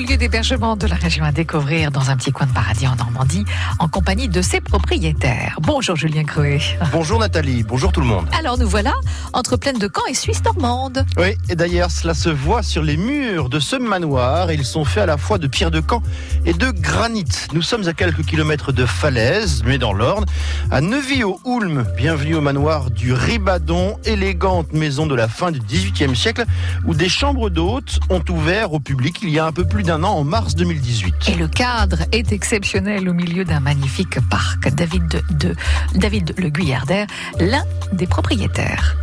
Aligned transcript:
lieu 0.00 0.16
d'hébergement 0.16 0.76
de 0.76 0.86
la 0.86 0.94
région 0.94 1.24
à 1.24 1.32
découvrir 1.32 1.90
dans 1.90 2.08
un 2.10 2.16
petit 2.16 2.32
coin 2.32 2.46
de 2.46 2.52
paradis 2.52 2.86
en 2.88 2.96
Normandie, 2.96 3.44
en 3.78 3.88
compagnie 3.88 4.28
de 4.28 4.40
ses 4.40 4.60
propriétaires. 4.60 5.58
Bonjour 5.60 5.96
Julien 5.96 6.24
Cruet. 6.24 6.60
Bonjour 6.92 7.18
Nathalie, 7.18 7.62
bonjour 7.62 7.92
tout 7.92 8.00
le 8.00 8.06
monde. 8.06 8.26
Alors 8.38 8.56
nous 8.58 8.68
voilà 8.68 8.94
entre 9.32 9.56
Plaine 9.56 9.78
de 9.78 9.90
Caen 9.92 10.06
et 10.08 10.14
Suisse 10.14 10.42
normande. 10.44 11.04
Oui, 11.18 11.36
et 11.48 11.56
d'ailleurs 11.56 11.90
cela 11.90 12.14
se 12.14 12.30
voit 12.30 12.62
sur 12.62 12.82
les 12.82 12.96
murs 12.96 13.50
de 13.50 13.60
ce 13.60 13.76
manoir. 13.76 14.50
Ils 14.50 14.64
sont 14.64 14.84
faits 14.84 15.02
à 15.02 15.06
la 15.06 15.18
fois 15.18 15.36
de 15.38 15.46
pierre 15.46 15.70
de 15.70 15.82
Caen 15.86 16.02
et 16.46 16.54
de 16.54 16.70
granit. 16.70 17.24
Nous 17.52 17.62
sommes 17.62 17.86
à 17.86 17.92
quelques 17.92 18.24
kilomètres 18.24 18.72
de 18.72 18.86
falaise, 18.86 19.62
mais 19.66 19.78
dans 19.78 19.92
l'Orne, 19.92 20.24
à 20.70 20.80
Neuvy-au-Houlme. 20.80 21.84
Bienvenue 21.96 22.36
au 22.36 22.40
manoir 22.40 22.90
du 22.90 23.12
Ribadon, 23.12 23.98
élégante 24.04 24.72
maison 24.72 25.06
de 25.06 25.14
la 25.14 25.28
fin 25.28 25.50
du 25.50 25.60
XVIIIe 25.60 26.16
siècle, 26.16 26.44
où 26.86 26.94
des 26.94 27.08
chambres 27.08 27.50
d'hôtes 27.50 28.00
ont 28.08 28.22
ouvert 28.30 28.72
au 28.72 28.80
public 28.80 29.18
il 29.22 29.30
y 29.30 29.38
a 29.38 29.44
un 29.44 29.52
peu 29.52 29.64
plus 29.64 29.82
d'un 29.82 29.91
an, 30.02 30.18
en 30.18 30.24
mars 30.24 30.54
2018. 30.54 31.28
Et 31.28 31.34
le 31.34 31.48
cadre 31.48 31.98
est 32.12 32.32
exceptionnel 32.32 33.08
au 33.08 33.12
milieu 33.12 33.44
d'un 33.44 33.60
magnifique 33.60 34.18
parc. 34.28 34.68
David 34.74 35.08
de, 35.08 35.22
de 35.34 35.54
David 35.94 36.34
Le 36.38 36.48
Guyarder, 36.48 37.06
l'un 37.38 37.64
des 37.92 38.06
propriétaires. 38.06 38.96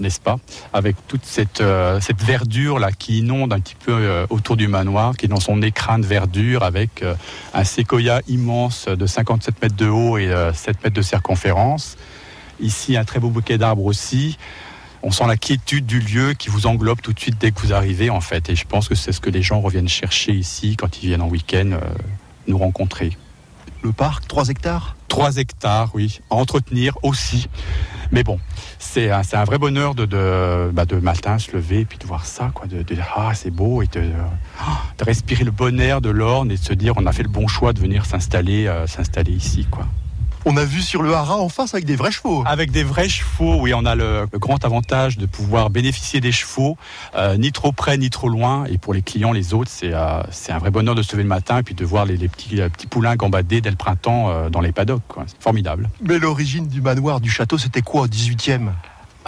n'est-ce 0.00 0.20
pas? 0.20 0.38
Avec 0.72 0.96
toute 1.06 1.24
cette, 1.24 1.60
euh, 1.60 2.00
cette 2.00 2.22
verdure 2.22 2.78
là 2.78 2.92
qui 2.92 3.18
inonde 3.18 3.52
un 3.52 3.60
petit 3.60 3.74
peu 3.74 3.92
euh, 3.92 4.26
autour 4.30 4.56
du 4.56 4.68
manoir, 4.68 5.16
qui 5.16 5.26
est 5.26 5.28
dans 5.28 5.40
son 5.40 5.62
écrin 5.62 5.98
de 5.98 6.06
verdure, 6.06 6.62
avec 6.62 7.02
euh, 7.02 7.14
un 7.54 7.64
séquoia 7.64 8.20
immense 8.28 8.86
de 8.86 9.06
57 9.06 9.60
mètres 9.62 9.76
de 9.76 9.88
haut 9.88 10.18
et 10.18 10.32
7 10.54 10.84
mètres 10.84 10.96
de 10.96 11.02
circonférence. 11.02 11.96
Ici, 12.60 12.96
un 12.96 13.04
très 13.04 13.20
beau 13.20 13.28
bouquet 13.28 13.58
d'arbres 13.58 13.84
aussi. 13.84 14.38
On 15.02 15.10
sent 15.10 15.26
la 15.26 15.36
quiétude 15.36 15.86
du 15.86 16.00
lieu 16.00 16.34
qui 16.34 16.48
vous 16.48 16.66
englobe 16.66 17.00
tout 17.00 17.12
de 17.12 17.20
suite 17.20 17.38
dès 17.38 17.52
que 17.52 17.60
vous 17.60 17.72
arrivez, 17.72 18.10
en 18.10 18.20
fait. 18.20 18.50
Et 18.50 18.56
je 18.56 18.64
pense 18.64 18.88
que 18.88 18.94
c'est 18.94 19.12
ce 19.12 19.20
que 19.20 19.30
les 19.30 19.42
gens 19.42 19.60
reviennent 19.60 19.88
chercher 19.88 20.32
ici 20.32 20.76
quand 20.76 21.02
ils 21.02 21.06
viennent 21.08 21.22
en 21.22 21.28
week-end 21.28 21.78
nous 22.48 22.58
rencontrer. 22.58 23.16
Le 23.82 23.92
parc, 23.92 24.26
3 24.26 24.48
hectares? 24.48 24.96
3 25.08 25.36
hectares, 25.36 25.90
oui. 25.94 26.20
À 26.30 26.34
entretenir 26.34 26.98
aussi. 27.02 27.48
Mais 28.10 28.24
bon, 28.24 28.40
c'est 28.78 29.10
un, 29.10 29.22
un, 29.32 29.44
vrai 29.44 29.58
bonheur 29.58 29.94
de, 29.94 30.04
de, 30.04 30.70
bah 30.72 30.84
de, 30.84 30.96
matin 30.96 31.38
se 31.38 31.52
lever 31.52 31.80
et 31.80 31.84
puis 31.84 31.98
de 31.98 32.06
voir 32.06 32.24
ça, 32.24 32.50
quoi, 32.54 32.66
de, 32.66 32.82
de 32.82 32.96
ah 33.16 33.32
c'est 33.34 33.50
beau 33.50 33.82
et 33.82 33.86
de, 33.86 34.00
de, 34.00 35.04
respirer 35.04 35.44
le 35.44 35.50
bon 35.50 35.78
air 35.78 36.00
de 36.00 36.08
l'Orne 36.08 36.50
et 36.50 36.56
de 36.56 36.62
se 36.62 36.72
dire 36.72 36.94
on 36.96 37.06
a 37.06 37.12
fait 37.12 37.22
le 37.22 37.28
bon 37.28 37.46
choix 37.46 37.72
de 37.72 37.80
venir 37.80 38.06
s'installer, 38.06 38.66
euh, 38.66 38.86
s'installer 38.86 39.32
ici, 39.32 39.66
quoi. 39.70 39.86
On 40.50 40.56
a 40.56 40.64
vu 40.64 40.80
sur 40.80 41.02
le 41.02 41.12
haras 41.12 41.34
en 41.34 41.50
face 41.50 41.74
avec 41.74 41.84
des 41.84 41.94
vrais 41.94 42.10
chevaux. 42.10 42.42
Avec 42.46 42.70
des 42.70 42.82
vrais 42.82 43.10
chevaux, 43.10 43.60
oui, 43.60 43.74
on 43.74 43.84
a 43.84 43.94
le, 43.94 44.26
le 44.32 44.38
grand 44.38 44.64
avantage 44.64 45.18
de 45.18 45.26
pouvoir 45.26 45.68
bénéficier 45.68 46.22
des 46.22 46.32
chevaux, 46.32 46.78
euh, 47.16 47.36
ni 47.36 47.52
trop 47.52 47.70
près 47.70 47.98
ni 47.98 48.08
trop 48.08 48.30
loin. 48.30 48.64
Et 48.64 48.78
pour 48.78 48.94
les 48.94 49.02
clients, 49.02 49.32
les 49.32 49.52
autres, 49.52 49.70
c'est 49.70 49.92
euh, 49.92 50.22
un 50.48 50.58
vrai 50.58 50.70
bonheur 50.70 50.94
de 50.94 51.02
se 51.02 51.12
lever 51.12 51.24
le 51.24 51.28
matin 51.28 51.58
et 51.58 51.62
puis 51.62 51.74
de 51.74 51.84
voir 51.84 52.06
les, 52.06 52.16
les 52.16 52.28
petits, 52.28 52.56
petits 52.56 52.86
poulains 52.86 53.14
gambader 53.14 53.60
dès 53.60 53.68
le 53.68 53.76
printemps 53.76 54.30
euh, 54.30 54.48
dans 54.48 54.62
les 54.62 54.72
paddocks. 54.72 55.02
C'est 55.26 55.42
formidable. 55.42 55.90
Mais 56.00 56.18
l'origine 56.18 56.66
du 56.66 56.80
manoir, 56.80 57.20
du 57.20 57.28
château, 57.28 57.58
c'était 57.58 57.82
quoi 57.82 58.00
au 58.00 58.06
18e 58.06 58.70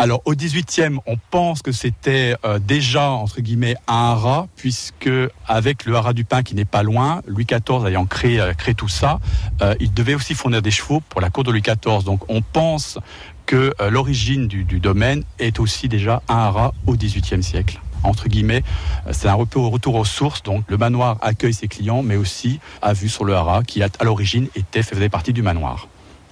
alors 0.00 0.22
au 0.24 0.32
18e, 0.32 0.96
on 1.04 1.18
pense 1.30 1.60
que 1.60 1.72
c'était 1.72 2.34
euh, 2.46 2.58
déjà 2.58 3.10
entre 3.10 3.42
guillemets 3.42 3.76
un 3.86 4.12
haras, 4.12 4.46
puisque 4.56 5.10
avec 5.46 5.84
le 5.84 5.94
haras 5.94 6.14
du 6.14 6.24
Pin 6.24 6.42
qui 6.42 6.54
n'est 6.54 6.64
pas 6.64 6.82
loin, 6.82 7.20
Louis 7.26 7.44
XIV 7.44 7.86
ayant 7.86 8.06
créé, 8.06 8.40
euh, 8.40 8.54
créé 8.54 8.74
tout 8.74 8.88
ça, 8.88 9.20
euh, 9.60 9.74
il 9.78 9.92
devait 9.92 10.14
aussi 10.14 10.32
fournir 10.32 10.62
des 10.62 10.70
chevaux 10.70 11.02
pour 11.10 11.20
la 11.20 11.28
cour 11.28 11.44
de 11.44 11.50
Louis 11.50 11.60
XIV. 11.60 12.02
Donc 12.02 12.22
on 12.30 12.40
pense 12.40 12.98
que 13.44 13.74
l'origine 13.90 14.48
du, 14.48 14.64
domaine 14.80 15.22
est 15.38 15.60
aussi 15.60 15.86
déjà 15.86 16.22
un 16.28 16.36
haras 16.36 16.72
au 16.86 16.96
18e 16.96 17.42
siècle 17.42 17.78
entre 18.02 18.28
guillemets, 18.28 18.62
c'est 19.10 19.28
un 19.28 19.34
retour, 19.34 19.70
retour 19.70 19.96
aux 19.96 20.06
sources. 20.06 20.42
Donc, 20.42 20.64
le 20.68 20.78
manoir 20.78 21.18
accueille 21.20 21.52
ses 21.52 21.68
clients, 21.68 22.02
mais 22.02 22.16
aussi 22.16 22.58
a 22.80 22.94
vu 22.94 23.10
sur 23.10 23.26
le 23.26 23.34
haras 23.34 23.62
qui, 23.62 23.82
à 23.82 23.90
l'origine, 24.04 24.48
était 24.54 24.82
faisait 24.82 25.10
partie 25.10 25.34
du 25.34 25.42
manoir. 25.42 25.86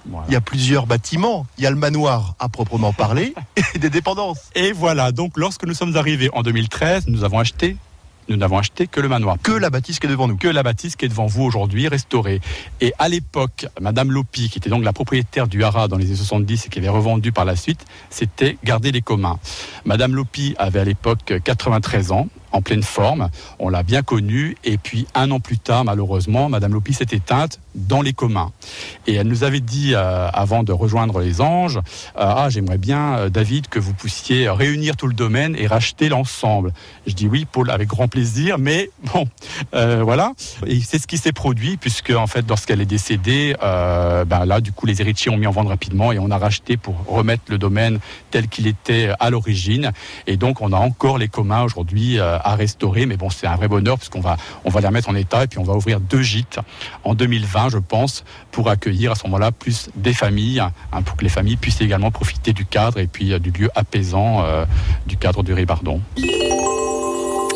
Voilà. 0.09 0.25
Il 0.27 0.33
y 0.33 0.37
a 0.37 0.41
plusieurs 0.41 0.85
bâtiments. 0.85 1.45
Il 1.57 1.63
y 1.63 1.67
a 1.67 1.69
le 1.69 1.75
manoir 1.75 2.35
à 2.39 2.49
proprement 2.49 2.93
parler 2.93 3.33
et 3.75 3.79
des 3.79 3.89
dépendances. 3.89 4.49
Et 4.55 4.71
voilà, 4.71 5.11
donc 5.11 5.33
lorsque 5.37 5.65
nous 5.65 5.73
sommes 5.73 5.95
arrivés 5.97 6.29
en 6.33 6.43
2013, 6.43 7.07
nous 7.07 7.23
avons 7.23 7.39
acheté 7.39 7.77
nous 8.29 8.37
n'avons 8.37 8.59
acheté 8.59 8.85
que 8.85 9.01
le 9.01 9.07
manoir. 9.07 9.37
Que 9.41 9.51
la 9.51 9.71
bâtisse 9.71 9.99
qui 9.99 10.05
est 10.05 10.09
devant 10.09 10.27
nous. 10.27 10.37
Que 10.37 10.47
la 10.47 10.61
bâtisse 10.61 10.95
qui 10.95 11.05
est 11.05 11.09
devant 11.09 11.25
vous 11.25 11.43
aujourd'hui, 11.43 11.87
restaurée. 11.87 12.41
Et 12.79 12.93
à 12.99 13.09
l'époque, 13.09 13.65
Madame 13.81 14.11
Lopi, 14.11 14.49
qui 14.49 14.59
était 14.59 14.69
donc 14.69 14.83
la 14.83 14.93
propriétaire 14.93 15.47
du 15.47 15.63
haras 15.63 15.87
dans 15.87 15.97
les 15.97 16.05
années 16.05 16.15
70 16.15 16.67
et 16.67 16.69
qui 16.69 16.77
avait 16.77 16.89
revendu 16.89 17.31
par 17.31 17.43
la 17.43 17.55
suite, 17.55 17.85
c'était 18.11 18.57
garder 18.63 18.91
les 18.91 19.01
communs. 19.01 19.39
Madame 19.83 20.13
Lopi 20.13 20.53
avait 20.59 20.79
à 20.79 20.85
l'époque 20.85 21.33
93 21.43 22.11
ans 22.11 22.27
en 22.51 22.61
pleine 22.61 22.83
forme. 22.83 23.29
On 23.59 23.69
l'a 23.69 23.83
bien 23.83 24.01
connue. 24.01 24.57
Et 24.63 24.77
puis, 24.77 25.07
un 25.15 25.31
an 25.31 25.39
plus 25.39 25.57
tard, 25.57 25.85
malheureusement, 25.85 26.49
Madame 26.49 26.73
Lopi 26.73 26.93
s'est 26.93 27.07
éteinte 27.11 27.59
dans 27.75 28.01
les 28.01 28.13
communs. 28.13 28.51
Et 29.07 29.13
elle 29.15 29.27
nous 29.27 29.43
avait 29.43 29.59
dit, 29.59 29.93
euh, 29.93 30.29
avant 30.33 30.63
de 30.63 30.71
rejoindre 30.71 31.19
les 31.19 31.41
anges, 31.41 31.77
euh, 31.77 32.33
Ah, 32.41 32.49
j'aimerais 32.49 32.77
bien, 32.77 33.17
euh, 33.17 33.29
David, 33.29 33.67
que 33.67 33.79
vous 33.79 33.93
puissiez 33.93 34.49
réunir 34.49 34.95
tout 34.95 35.07
le 35.07 35.13
domaine 35.13 35.55
et 35.57 35.67
racheter 35.67 36.09
l'ensemble. 36.09 36.73
Je 37.07 37.13
dis 37.13 37.27
oui, 37.27 37.45
Paul, 37.49 37.69
avec 37.69 37.87
grand 37.87 38.07
plaisir. 38.07 38.57
Mais 38.57 38.89
bon, 39.13 39.27
voilà. 39.71 40.33
Et 40.65 40.79
c'est 40.81 40.99
ce 40.99 41.07
qui 41.07 41.17
s'est 41.17 41.31
produit, 41.31 41.77
puisque, 41.77 42.11
en 42.11 42.27
fait, 42.27 42.45
lorsqu'elle 42.47 42.81
est 42.81 42.85
décédée, 42.85 43.55
ben 43.61 44.45
là, 44.45 44.61
du 44.61 44.71
coup, 44.71 44.85
les 44.85 45.01
héritiers 45.01 45.31
ont 45.31 45.37
mis 45.37 45.47
en 45.47 45.51
vente 45.51 45.67
rapidement 45.67 46.11
et 46.11 46.19
on 46.19 46.31
a 46.31 46.37
racheté 46.37 46.77
pour 46.77 46.95
remettre 47.07 47.43
le 47.47 47.57
domaine 47.57 47.99
tel 48.31 48.47
qu'il 48.47 48.67
était 48.67 49.11
à 49.19 49.29
l'origine. 49.29 49.91
Et 50.27 50.37
donc, 50.37 50.61
on 50.61 50.71
a 50.71 50.77
encore 50.77 51.17
les 51.17 51.27
communs 51.27 51.63
aujourd'hui 51.63 52.19
à 52.43 52.55
restaurer. 52.55 53.05
Mais 53.05 53.17
bon, 53.17 53.29
c'est 53.29 53.47
un 53.47 53.55
vrai 53.55 53.67
bonheur 53.67 53.97
puisqu'on 53.97 54.21
va, 54.21 54.37
on 54.65 54.69
va 54.69 54.81
les 54.81 54.87
remettre 54.87 55.09
en 55.09 55.15
état 55.15 55.43
et 55.43 55.47
puis 55.47 55.59
on 55.59 55.63
va 55.63 55.73
ouvrir 55.73 55.99
deux 55.99 56.21
gîtes 56.21 56.59
en 57.03 57.13
2020, 57.13 57.69
je 57.69 57.77
pense, 57.77 58.23
pour 58.51 58.69
accueillir 58.69 59.11
à 59.11 59.15
ce 59.15 59.23
moment-là 59.27 59.51
plus 59.51 59.89
des 59.95 60.13
familles, 60.13 60.59
hein, 60.59 61.01
pour 61.03 61.15
que 61.15 61.23
les 61.23 61.29
familles 61.29 61.57
puissent 61.57 61.81
également 61.81 62.11
profiter 62.11 62.53
du 62.53 62.65
cadre 62.65 62.99
et 62.99 63.07
puis 63.07 63.33
euh, 63.33 63.39
du 63.39 63.51
lieu 63.51 63.69
apaisant 63.75 64.43
euh, 64.43 64.65
du 65.07 65.17
cadre 65.17 65.43
du 65.43 65.53
Ribardon. 65.53 66.01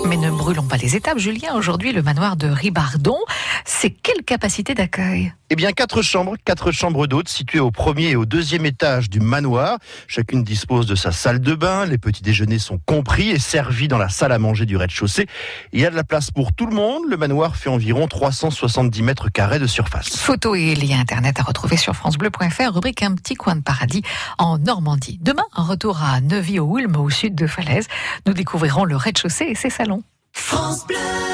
Mais 0.07 0.17
ne 0.17 0.29
brûlons 0.29 0.63
pas 0.63 0.77
les 0.77 0.95
étapes, 0.95 1.17
Julien. 1.17 1.55
Aujourd'hui, 1.55 1.93
le 1.93 2.01
manoir 2.01 2.35
de 2.35 2.47
Ribardon, 2.47 3.17
c'est 3.65 3.89
quelle 3.89 4.23
capacité 4.23 4.73
d'accueil? 4.73 5.33
Eh 5.49 5.55
bien, 5.55 5.71
quatre 5.71 6.01
chambres, 6.01 6.35
quatre 6.43 6.71
chambres 6.71 7.05
d'hôtes 7.05 7.29
situées 7.29 7.59
au 7.59 7.69
premier 7.69 8.09
et 8.09 8.15
au 8.15 8.25
deuxième 8.25 8.65
étage 8.65 9.09
du 9.09 9.19
manoir. 9.19 9.77
Chacune 10.07 10.43
dispose 10.43 10.87
de 10.87 10.95
sa 10.95 11.11
salle 11.11 11.39
de 11.39 11.53
bain. 11.53 11.85
Les 11.85 11.99
petits 11.99 12.23
déjeuners 12.23 12.59
sont 12.59 12.79
compris 12.85 13.29
et 13.29 13.39
servis 13.39 13.87
dans 13.87 13.99
la 13.99 14.09
salle 14.09 14.31
à 14.31 14.39
manger 14.39 14.65
du 14.65 14.77
rez-de-chaussée. 14.77 15.27
Il 15.73 15.79
y 15.79 15.85
a 15.85 15.91
de 15.91 15.95
la 15.95 16.03
place 16.03 16.31
pour 16.31 16.53
tout 16.53 16.65
le 16.65 16.75
monde. 16.75 17.03
Le 17.07 17.17
manoir 17.17 17.55
fait 17.55 17.69
environ 17.69 18.07
370 18.07 19.03
mètres 19.03 19.29
carrés 19.29 19.59
de 19.59 19.67
surface. 19.67 20.17
Photos 20.17 20.57
et 20.57 20.75
liens 20.75 20.99
internet 20.99 21.39
à 21.39 21.43
retrouver 21.43 21.77
sur 21.77 21.95
francebleu.fr, 21.95 22.73
rubrique 22.73 23.03
Un 23.03 23.13
petit 23.13 23.35
coin 23.35 23.55
de 23.55 23.61
paradis 23.61 24.01
en 24.39 24.57
Normandie. 24.57 25.19
Demain, 25.21 25.45
un 25.55 25.63
retour 25.63 26.01
à 26.01 26.19
Neuvy-au-Houlme, 26.19 26.95
au 26.95 27.11
sud 27.11 27.35
de 27.35 27.45
Falaise. 27.45 27.87
Nous 28.25 28.33
découvrirons 28.33 28.85
le 28.85 28.95
rez-de-chaussée 28.95 29.45
et 29.45 29.55
ses 29.55 29.69
salons. 29.69 29.92
France 30.45 30.83
Bleu 30.85 31.32